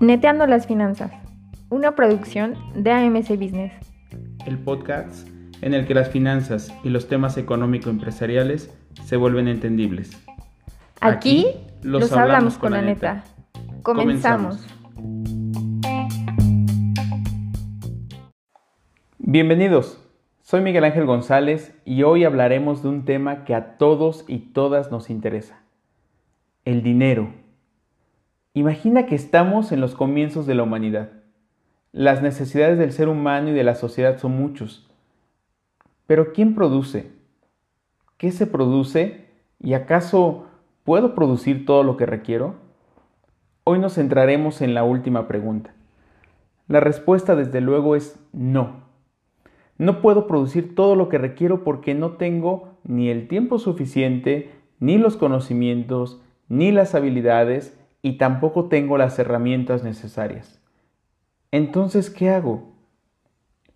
Neteando 0.00 0.46
las 0.46 0.66
finanzas, 0.66 1.12
una 1.68 1.94
producción 1.94 2.54
de 2.74 2.90
AMC 2.90 3.30
Business. 3.38 3.72
El 4.46 4.58
podcast 4.58 5.28
en 5.62 5.74
el 5.74 5.86
que 5.86 5.94
las 5.94 6.08
finanzas 6.08 6.72
y 6.82 6.88
los 6.88 7.06
temas 7.06 7.36
económico-empresariales 7.36 8.74
se 9.04 9.16
vuelven 9.16 9.46
entendibles. 9.46 10.18
Aquí, 11.00 11.46
los, 11.82 12.10
hablamos, 12.12 12.58
con 12.58 12.72
la 12.72 12.82
neta. 12.82 13.24
Comenzamos. 13.82 14.66
Bienvenidos, 19.18 19.98
soy 20.50 20.62
Miguel 20.62 20.82
Ángel 20.82 21.06
González 21.06 21.80
y 21.84 22.02
hoy 22.02 22.24
hablaremos 22.24 22.82
de 22.82 22.88
un 22.88 23.04
tema 23.04 23.44
que 23.44 23.54
a 23.54 23.78
todos 23.78 24.24
y 24.26 24.38
todas 24.38 24.90
nos 24.90 25.08
interesa, 25.08 25.62
el 26.64 26.82
dinero. 26.82 27.32
Imagina 28.52 29.06
que 29.06 29.14
estamos 29.14 29.70
en 29.70 29.80
los 29.80 29.94
comienzos 29.94 30.48
de 30.48 30.56
la 30.56 30.64
humanidad. 30.64 31.12
Las 31.92 32.20
necesidades 32.20 32.80
del 32.80 32.90
ser 32.90 33.08
humano 33.08 33.50
y 33.50 33.52
de 33.52 33.62
la 33.62 33.76
sociedad 33.76 34.18
son 34.18 34.32
muchos. 34.32 34.90
Pero 36.08 36.32
¿quién 36.32 36.56
produce? 36.56 37.12
¿Qué 38.16 38.32
se 38.32 38.48
produce? 38.48 39.26
¿Y 39.60 39.74
acaso 39.74 40.48
puedo 40.82 41.14
producir 41.14 41.64
todo 41.64 41.84
lo 41.84 41.96
que 41.96 42.06
requiero? 42.06 42.56
Hoy 43.62 43.78
nos 43.78 43.94
centraremos 43.94 44.62
en 44.62 44.74
la 44.74 44.82
última 44.82 45.28
pregunta. 45.28 45.72
La 46.66 46.80
respuesta 46.80 47.36
desde 47.36 47.60
luego 47.60 47.94
es 47.94 48.18
no. 48.32 48.89
No 49.80 50.02
puedo 50.02 50.26
producir 50.26 50.74
todo 50.74 50.94
lo 50.94 51.08
que 51.08 51.16
requiero 51.16 51.64
porque 51.64 51.94
no 51.94 52.10
tengo 52.18 52.76
ni 52.84 53.08
el 53.08 53.28
tiempo 53.28 53.58
suficiente, 53.58 54.50
ni 54.78 54.98
los 54.98 55.16
conocimientos, 55.16 56.20
ni 56.50 56.70
las 56.70 56.94
habilidades 56.94 57.80
y 58.02 58.18
tampoco 58.18 58.66
tengo 58.66 58.98
las 58.98 59.18
herramientas 59.18 59.82
necesarias. 59.82 60.60
Entonces, 61.50 62.10
¿qué 62.10 62.28
hago? 62.28 62.74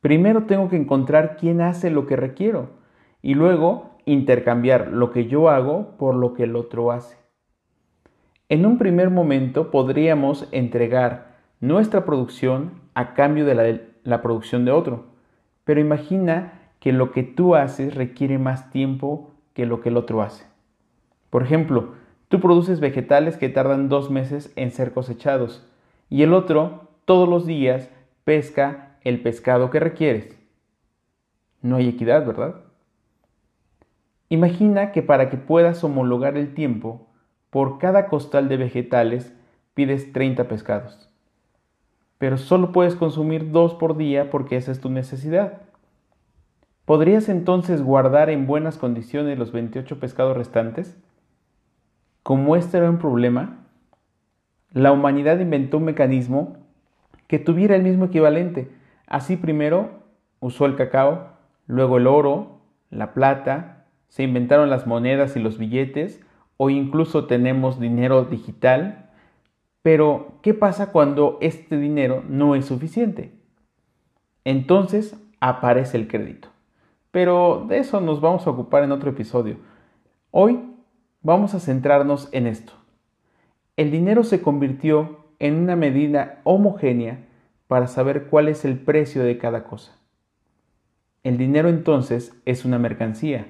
Primero 0.00 0.44
tengo 0.44 0.68
que 0.68 0.76
encontrar 0.76 1.36
quién 1.36 1.60
hace 1.60 1.90
lo 1.90 2.06
que 2.06 2.14
requiero 2.14 2.70
y 3.20 3.34
luego 3.34 3.96
intercambiar 4.04 4.92
lo 4.92 5.10
que 5.10 5.26
yo 5.26 5.48
hago 5.48 5.96
por 5.98 6.14
lo 6.14 6.32
que 6.32 6.44
el 6.44 6.54
otro 6.54 6.92
hace. 6.92 7.16
En 8.48 8.66
un 8.66 8.78
primer 8.78 9.10
momento 9.10 9.72
podríamos 9.72 10.46
entregar 10.52 11.38
nuestra 11.58 12.04
producción 12.04 12.82
a 12.94 13.14
cambio 13.14 13.44
de 13.44 13.54
la, 13.56 13.80
la 14.04 14.22
producción 14.22 14.64
de 14.64 14.70
otro 14.70 15.07
pero 15.68 15.82
imagina 15.82 16.70
que 16.80 16.94
lo 16.94 17.12
que 17.12 17.22
tú 17.22 17.54
haces 17.54 17.94
requiere 17.94 18.38
más 18.38 18.70
tiempo 18.70 19.34
que 19.52 19.66
lo 19.66 19.82
que 19.82 19.90
el 19.90 19.98
otro 19.98 20.22
hace. 20.22 20.46
Por 21.28 21.42
ejemplo, 21.42 21.92
tú 22.28 22.40
produces 22.40 22.80
vegetales 22.80 23.36
que 23.36 23.50
tardan 23.50 23.90
dos 23.90 24.10
meses 24.10 24.50
en 24.56 24.70
ser 24.70 24.94
cosechados 24.94 25.68
y 26.08 26.22
el 26.22 26.32
otro 26.32 26.88
todos 27.04 27.28
los 27.28 27.44
días 27.44 27.90
pesca 28.24 28.96
el 29.04 29.20
pescado 29.20 29.68
que 29.68 29.78
requieres. 29.78 30.38
No 31.60 31.76
hay 31.76 31.90
equidad, 31.90 32.24
¿verdad? 32.24 32.62
Imagina 34.30 34.90
que 34.90 35.02
para 35.02 35.28
que 35.28 35.36
puedas 35.36 35.84
homologar 35.84 36.38
el 36.38 36.54
tiempo, 36.54 37.10
por 37.50 37.76
cada 37.76 38.06
costal 38.06 38.48
de 38.48 38.56
vegetales 38.56 39.36
pides 39.74 40.14
30 40.14 40.48
pescados 40.48 41.07
pero 42.18 42.36
solo 42.36 42.72
puedes 42.72 42.96
consumir 42.96 43.52
dos 43.52 43.74
por 43.74 43.96
día 43.96 44.30
porque 44.30 44.56
esa 44.56 44.72
es 44.72 44.80
tu 44.80 44.90
necesidad. 44.90 45.62
¿Podrías 46.84 47.28
entonces 47.28 47.82
guardar 47.82 48.30
en 48.30 48.46
buenas 48.46 48.76
condiciones 48.76 49.38
los 49.38 49.52
28 49.52 50.00
pescados 50.00 50.36
restantes? 50.36 50.98
Como 52.22 52.56
este 52.56 52.78
era 52.78 52.90
un 52.90 52.98
problema, 52.98 53.66
la 54.72 54.92
humanidad 54.92 55.38
inventó 55.38 55.78
un 55.78 55.84
mecanismo 55.84 56.56
que 57.26 57.38
tuviera 57.38 57.76
el 57.76 57.82
mismo 57.82 58.06
equivalente. 58.06 58.70
Así 59.06 59.36
primero 59.36 59.90
usó 60.40 60.66
el 60.66 60.76
cacao, 60.76 61.28
luego 61.66 61.98
el 61.98 62.06
oro, 62.06 62.60
la 62.90 63.12
plata, 63.12 63.86
se 64.08 64.22
inventaron 64.22 64.70
las 64.70 64.86
monedas 64.86 65.36
y 65.36 65.40
los 65.40 65.58
billetes, 65.58 66.20
o 66.56 66.70
incluso 66.70 67.26
tenemos 67.26 67.78
dinero 67.78 68.24
digital 68.24 69.07
pero, 69.88 70.34
¿qué 70.42 70.52
pasa 70.52 70.92
cuando 70.92 71.38
este 71.40 71.78
dinero 71.78 72.22
no 72.28 72.54
es 72.54 72.66
suficiente? 72.66 73.32
Entonces 74.44 75.16
aparece 75.40 75.96
el 75.96 76.08
crédito. 76.08 76.48
Pero 77.10 77.64
de 77.66 77.78
eso 77.78 77.98
nos 78.02 78.20
vamos 78.20 78.46
a 78.46 78.50
ocupar 78.50 78.84
en 78.84 78.92
otro 78.92 79.08
episodio. 79.08 79.56
Hoy 80.30 80.60
vamos 81.22 81.54
a 81.54 81.58
centrarnos 81.58 82.28
en 82.32 82.46
esto. 82.46 82.74
El 83.78 83.90
dinero 83.90 84.24
se 84.24 84.42
convirtió 84.42 85.24
en 85.38 85.54
una 85.54 85.74
medida 85.74 86.42
homogénea 86.44 87.26
para 87.66 87.86
saber 87.86 88.26
cuál 88.26 88.48
es 88.48 88.66
el 88.66 88.78
precio 88.78 89.22
de 89.22 89.38
cada 89.38 89.64
cosa. 89.64 89.96
El 91.22 91.38
dinero 91.38 91.70
entonces 91.70 92.38
es 92.44 92.66
una 92.66 92.78
mercancía. 92.78 93.46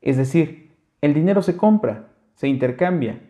Es 0.00 0.16
decir, 0.16 0.74
el 1.02 1.12
dinero 1.12 1.42
se 1.42 1.58
compra, 1.58 2.08
se 2.32 2.48
intercambia. 2.48 3.20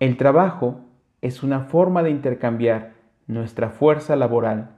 El 0.00 0.16
trabajo 0.16 0.83
es 1.24 1.42
una 1.42 1.60
forma 1.60 2.02
de 2.02 2.10
intercambiar 2.10 2.92
nuestra 3.26 3.70
fuerza 3.70 4.14
laboral, 4.14 4.76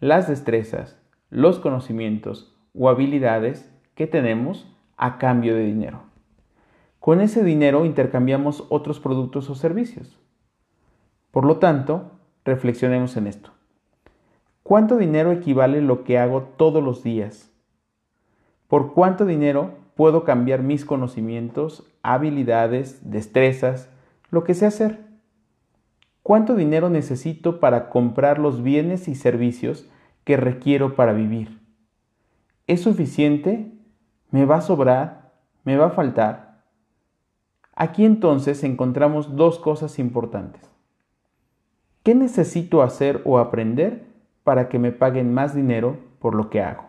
las 0.00 0.28
destrezas, 0.28 1.00
los 1.30 1.60
conocimientos 1.60 2.52
o 2.76 2.88
habilidades 2.88 3.72
que 3.94 4.08
tenemos 4.08 4.68
a 4.96 5.18
cambio 5.18 5.54
de 5.54 5.62
dinero. 5.62 6.02
Con 6.98 7.20
ese 7.20 7.44
dinero 7.44 7.84
intercambiamos 7.84 8.66
otros 8.70 8.98
productos 8.98 9.48
o 9.50 9.54
servicios. 9.54 10.18
Por 11.30 11.44
lo 11.44 11.58
tanto, 11.58 12.10
reflexionemos 12.44 13.16
en 13.16 13.28
esto. 13.28 13.52
¿Cuánto 14.64 14.96
dinero 14.96 15.30
equivale 15.30 15.80
lo 15.80 16.02
que 16.02 16.18
hago 16.18 16.42
todos 16.56 16.82
los 16.82 17.04
días? 17.04 17.52
¿Por 18.66 18.94
cuánto 18.94 19.26
dinero 19.26 19.76
puedo 19.94 20.24
cambiar 20.24 20.64
mis 20.64 20.84
conocimientos, 20.84 21.88
habilidades, 22.02 23.08
destrezas, 23.08 23.88
lo 24.32 24.42
que 24.42 24.54
sé 24.54 24.66
hacer? 24.66 25.13
¿Cuánto 26.24 26.56
dinero 26.56 26.88
necesito 26.88 27.60
para 27.60 27.90
comprar 27.90 28.38
los 28.38 28.62
bienes 28.62 29.08
y 29.08 29.14
servicios 29.14 29.86
que 30.24 30.38
requiero 30.38 30.96
para 30.96 31.12
vivir? 31.12 31.60
¿Es 32.66 32.80
suficiente? 32.80 33.70
¿Me 34.30 34.46
va 34.46 34.56
a 34.56 34.60
sobrar? 34.62 35.34
¿Me 35.64 35.76
va 35.76 35.88
a 35.88 35.90
faltar? 35.90 36.64
Aquí 37.74 38.06
entonces 38.06 38.64
encontramos 38.64 39.36
dos 39.36 39.58
cosas 39.58 39.98
importantes. 39.98 40.62
¿Qué 42.02 42.14
necesito 42.14 42.80
hacer 42.80 43.20
o 43.26 43.38
aprender 43.38 44.06
para 44.44 44.70
que 44.70 44.78
me 44.78 44.92
paguen 44.92 45.34
más 45.34 45.54
dinero 45.54 45.98
por 46.20 46.34
lo 46.34 46.48
que 46.48 46.62
hago? 46.62 46.86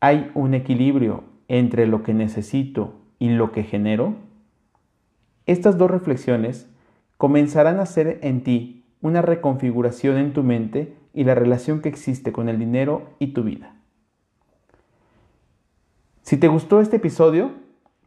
¿Hay 0.00 0.30
un 0.34 0.52
equilibrio 0.52 1.24
entre 1.48 1.86
lo 1.86 2.02
que 2.02 2.12
necesito 2.12 2.92
y 3.18 3.30
lo 3.30 3.52
que 3.52 3.62
genero? 3.62 4.16
Estas 5.46 5.78
dos 5.78 5.90
reflexiones 5.90 6.70
comenzarán 7.20 7.80
a 7.80 7.82
hacer 7.82 8.18
en 8.22 8.42
ti 8.42 8.86
una 9.02 9.20
reconfiguración 9.20 10.16
en 10.16 10.32
tu 10.32 10.42
mente 10.42 10.96
y 11.12 11.24
la 11.24 11.34
relación 11.34 11.82
que 11.82 11.90
existe 11.90 12.32
con 12.32 12.48
el 12.48 12.58
dinero 12.58 13.10
y 13.18 13.34
tu 13.34 13.42
vida. 13.42 13.74
Si 16.22 16.38
te 16.38 16.48
gustó 16.48 16.80
este 16.80 16.96
episodio, 16.96 17.50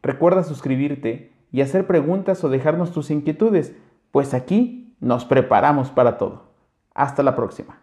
recuerda 0.02 0.42
suscribirte 0.42 1.30
y 1.52 1.60
hacer 1.60 1.86
preguntas 1.86 2.42
o 2.42 2.48
dejarnos 2.48 2.90
tus 2.90 3.12
inquietudes, 3.12 3.76
pues 4.10 4.34
aquí 4.34 4.96
nos 4.98 5.24
preparamos 5.24 5.92
para 5.92 6.18
todo. 6.18 6.50
Hasta 6.92 7.22
la 7.22 7.36
próxima. 7.36 7.82